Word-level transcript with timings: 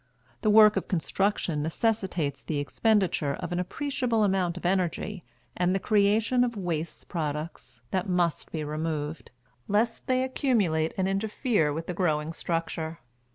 The 0.41 0.49
work 0.49 0.77
of 0.77 0.87
construction 0.87 1.61
necessitates 1.61 2.41
the 2.41 2.57
expenditure 2.57 3.35
of 3.35 3.51
an 3.51 3.59
appreciable 3.59 4.23
amount 4.23 4.57
of 4.57 4.65
energy 4.65 5.21
and 5.55 5.75
the 5.75 5.79
creation 5.79 6.43
of 6.43 6.57
waste 6.57 7.07
products 7.07 7.83
that 7.91 8.09
must 8.09 8.51
be 8.51 8.63
removed, 8.63 9.29
lest 9.67 10.07
they 10.07 10.23
accumulate 10.23 10.95
and 10.97 11.07
interfere 11.07 11.71
with 11.71 11.85
the 11.85 11.93
growing 11.93 12.33
structure. 12.33 12.97